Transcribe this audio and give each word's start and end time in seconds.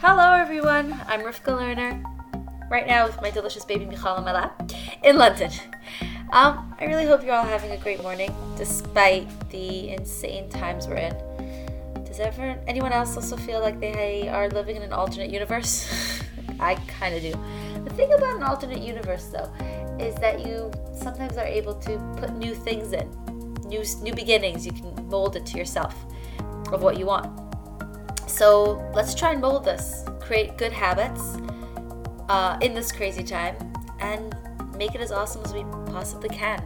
Hello, 0.00 0.32
everyone. 0.32 0.92
I'm 1.08 1.22
Rivka 1.22 1.58
Lerner, 1.58 2.00
right 2.70 2.86
now 2.86 3.08
with 3.08 3.20
my 3.20 3.32
delicious 3.32 3.64
baby 3.64 3.84
Michal 3.84 4.14
on 4.14 4.24
my 4.24 4.32
lap 4.32 4.70
in 5.02 5.16
London. 5.16 5.50
Um, 6.30 6.72
I 6.78 6.84
really 6.84 7.04
hope 7.04 7.24
you're 7.24 7.34
all 7.34 7.44
having 7.44 7.72
a 7.72 7.76
great 7.78 8.00
morning, 8.00 8.32
despite 8.56 9.26
the 9.50 9.88
insane 9.88 10.48
times 10.50 10.86
we're 10.86 10.98
in. 10.98 11.16
Does 12.04 12.20
ever 12.20 12.56
anyone 12.68 12.92
else 12.92 13.16
also 13.16 13.36
feel 13.36 13.58
like 13.58 13.80
they 13.80 14.28
are 14.28 14.48
living 14.50 14.76
in 14.76 14.82
an 14.82 14.92
alternate 14.92 15.30
universe? 15.30 16.22
I 16.60 16.76
kind 16.86 17.16
of 17.16 17.22
do. 17.22 17.32
The 17.82 17.90
thing 17.96 18.12
about 18.12 18.36
an 18.36 18.44
alternate 18.44 18.80
universe, 18.80 19.24
though, 19.24 19.52
is 19.98 20.14
that 20.20 20.46
you 20.46 20.70
sometimes 20.96 21.36
are 21.36 21.46
able 21.46 21.74
to 21.74 21.98
put 22.20 22.36
new 22.36 22.54
things 22.54 22.92
in, 22.92 23.10
new 23.66 23.82
new 24.00 24.14
beginnings. 24.14 24.64
You 24.64 24.70
can 24.70 25.08
mold 25.08 25.34
it 25.34 25.44
to 25.46 25.58
yourself 25.58 25.96
of 26.72 26.82
what 26.82 26.98
you 26.98 27.06
want. 27.06 27.47
So 28.28 28.86
let's 28.94 29.14
try 29.14 29.32
and 29.32 29.40
mold 29.40 29.64
this, 29.64 30.04
create 30.20 30.58
good 30.58 30.72
habits 30.72 31.38
uh, 32.28 32.58
in 32.60 32.74
this 32.74 32.92
crazy 32.92 33.24
time, 33.24 33.56
and 34.00 34.34
make 34.76 34.94
it 34.94 35.00
as 35.00 35.10
awesome 35.10 35.42
as 35.44 35.54
we 35.54 35.64
possibly 35.86 36.28
can. 36.28 36.62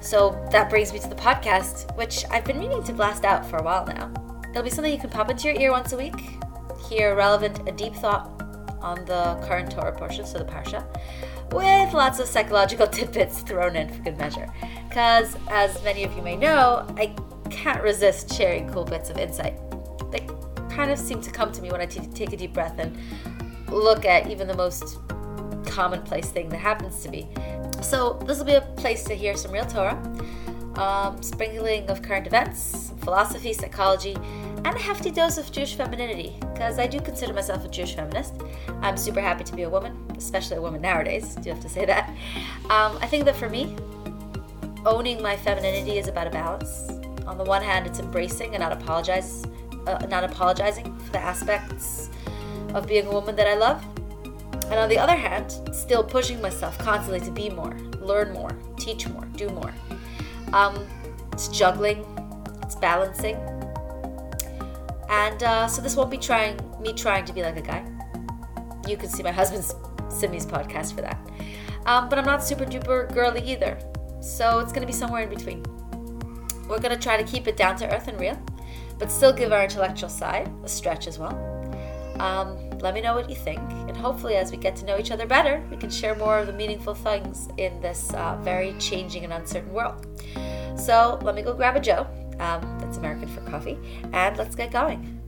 So 0.00 0.38
that 0.52 0.68
brings 0.70 0.92
me 0.92 0.98
to 1.00 1.08
the 1.08 1.16
podcast, 1.16 1.96
which 1.96 2.24
I've 2.30 2.44
been 2.44 2.58
meaning 2.58 2.84
to 2.84 2.92
blast 2.92 3.24
out 3.24 3.44
for 3.46 3.56
a 3.56 3.62
while 3.62 3.86
now. 3.86 4.12
It'll 4.50 4.62
be 4.62 4.70
something 4.70 4.92
you 4.92 5.00
can 5.00 5.10
pop 5.10 5.30
into 5.30 5.48
your 5.48 5.58
ear 5.60 5.70
once 5.72 5.92
a 5.92 5.96
week, 5.96 6.14
hear 6.88 7.16
relevant, 7.16 7.66
a 7.66 7.72
deep 7.72 7.94
thought 7.94 8.30
on 8.80 9.04
the 9.06 9.42
current 9.46 9.70
Torah 9.72 9.96
portion, 9.96 10.26
so 10.26 10.38
the 10.38 10.44
Parsha, 10.44 10.84
with 11.52 11.94
lots 11.94 12.18
of 12.20 12.28
psychological 12.28 12.86
tidbits 12.86 13.40
thrown 13.40 13.76
in 13.76 13.88
for 13.88 14.02
good 14.02 14.18
measure. 14.18 14.46
Because, 14.88 15.36
as 15.48 15.82
many 15.82 16.04
of 16.04 16.14
you 16.14 16.22
may 16.22 16.36
know, 16.36 16.86
I 16.96 17.16
can't 17.50 17.82
resist 17.82 18.32
sharing 18.32 18.70
cool 18.72 18.84
bits 18.84 19.08
of 19.10 19.16
insight 19.16 19.58
kind 20.76 20.90
of 20.90 20.98
seem 20.98 21.22
to 21.22 21.30
come 21.30 21.50
to 21.50 21.62
me 21.62 21.72
when 21.72 21.80
I 21.80 21.86
t- 21.86 22.06
take 22.14 22.34
a 22.34 22.36
deep 22.36 22.52
breath 22.52 22.78
and 22.78 22.94
look 23.70 24.04
at 24.04 24.30
even 24.30 24.46
the 24.46 24.54
most 24.54 24.98
commonplace 25.64 26.28
thing 26.28 26.50
that 26.50 26.58
happens 26.58 27.02
to 27.02 27.08
me. 27.08 27.28
So, 27.80 28.22
this 28.26 28.36
will 28.38 28.44
be 28.44 28.54
a 28.54 28.60
place 28.60 29.02
to 29.04 29.14
hear 29.14 29.36
some 29.36 29.52
real 29.52 29.64
Torah, 29.64 29.96
um, 30.76 31.22
sprinkling 31.22 31.88
of 31.88 32.02
current 32.02 32.26
events, 32.26 32.92
philosophy, 33.00 33.54
psychology, 33.54 34.16
and 34.64 34.76
a 34.76 34.78
hefty 34.78 35.10
dose 35.10 35.38
of 35.38 35.50
Jewish 35.50 35.74
femininity, 35.74 36.36
because 36.40 36.78
I 36.78 36.86
do 36.86 37.00
consider 37.00 37.32
myself 37.32 37.64
a 37.64 37.68
Jewish 37.68 37.94
feminist. 37.94 38.34
I'm 38.82 38.98
super 38.98 39.20
happy 39.20 39.44
to 39.44 39.56
be 39.56 39.62
a 39.62 39.70
woman, 39.70 39.96
especially 40.16 40.58
a 40.58 40.62
woman 40.62 40.82
nowadays. 40.82 41.36
Do 41.36 41.42
you 41.48 41.54
have 41.54 41.62
to 41.62 41.70
say 41.70 41.86
that? 41.86 42.10
Um, 42.68 42.98
I 43.00 43.06
think 43.06 43.24
that 43.24 43.36
for 43.36 43.48
me, 43.48 43.76
owning 44.84 45.22
my 45.22 45.36
femininity 45.36 45.98
is 45.98 46.06
about 46.06 46.26
a 46.26 46.30
balance. 46.30 46.90
On 47.26 47.38
the 47.38 47.44
one 47.44 47.62
hand, 47.62 47.86
it's 47.86 47.98
embracing 47.98 48.54
and 48.54 48.62
not 48.62 48.72
apologize 48.72 49.46
uh, 49.86 50.06
not 50.06 50.24
apologizing 50.24 50.96
for 50.98 51.12
the 51.12 51.20
aspects 51.20 52.10
of 52.74 52.86
being 52.86 53.06
a 53.06 53.10
woman 53.10 53.36
that 53.36 53.46
I 53.46 53.54
love. 53.54 53.84
And 54.64 54.74
on 54.74 54.88
the 54.88 54.98
other 54.98 55.16
hand, 55.16 55.60
still 55.72 56.02
pushing 56.02 56.40
myself 56.42 56.76
constantly 56.78 57.20
to 57.20 57.30
be 57.30 57.50
more, 57.50 57.76
learn 58.00 58.32
more, 58.32 58.50
teach 58.76 59.08
more, 59.08 59.24
do 59.36 59.48
more. 59.48 59.72
Um, 60.52 60.86
it's 61.32 61.48
juggling, 61.48 62.04
it's 62.62 62.74
balancing. 62.74 63.36
And 65.08 65.42
uh, 65.42 65.68
so 65.68 65.80
this 65.80 65.94
won't 65.94 66.10
be 66.10 66.18
trying 66.18 66.58
me 66.80 66.92
trying 66.92 67.24
to 67.24 67.32
be 67.32 67.42
like 67.42 67.56
a 67.56 67.62
guy. 67.62 67.84
You 68.88 68.96
can 68.96 69.08
see 69.08 69.22
my 69.22 69.32
husband's 69.32 69.74
Simi's 70.08 70.46
podcast 70.46 70.94
for 70.94 71.02
that. 71.02 71.18
Um, 71.86 72.08
but 72.08 72.18
I'm 72.18 72.24
not 72.24 72.42
super 72.42 72.64
duper 72.64 73.12
girly 73.12 73.42
either. 73.42 73.78
So 74.20 74.58
it's 74.58 74.72
going 74.72 74.80
to 74.80 74.86
be 74.86 74.92
somewhere 74.92 75.22
in 75.22 75.28
between. 75.28 75.62
We're 76.68 76.80
going 76.80 76.94
to 76.94 77.00
try 77.00 77.16
to 77.16 77.24
keep 77.24 77.46
it 77.46 77.56
down 77.56 77.76
to 77.76 77.94
earth 77.94 78.08
and 78.08 78.18
real 78.18 78.36
but 78.98 79.10
still 79.10 79.32
give 79.32 79.52
our 79.52 79.64
intellectual 79.64 80.08
side 80.08 80.52
a 80.64 80.68
stretch 80.68 81.06
as 81.06 81.18
well. 81.18 81.34
Um, 82.20 82.70
let 82.80 82.94
me 82.94 83.00
know 83.00 83.14
what 83.14 83.28
you 83.28 83.36
think, 83.36 83.60
and 83.60 83.96
hopefully, 83.96 84.36
as 84.36 84.50
we 84.50 84.56
get 84.56 84.74
to 84.76 84.86
know 84.86 84.98
each 84.98 85.10
other 85.10 85.26
better, 85.26 85.62
we 85.70 85.76
can 85.76 85.90
share 85.90 86.14
more 86.14 86.38
of 86.38 86.46
the 86.46 86.52
meaningful 86.52 86.94
things 86.94 87.48
in 87.58 87.78
this 87.80 88.12
uh, 88.14 88.38
very 88.42 88.74
changing 88.78 89.24
and 89.24 89.32
uncertain 89.32 89.72
world. 89.72 90.06
So, 90.78 91.18
let 91.22 91.34
me 91.34 91.42
go 91.42 91.52
grab 91.52 91.76
a 91.76 91.80
Joe, 91.80 92.06
um, 92.38 92.78
that's 92.78 92.96
American 92.96 93.28
for 93.28 93.40
coffee, 93.42 93.78
and 94.12 94.36
let's 94.36 94.54
get 94.54 94.70
going. 94.70 95.20